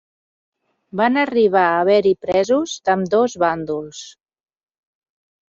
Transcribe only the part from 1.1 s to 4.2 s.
arribar a haver-hi presos d'ambdós bàndols.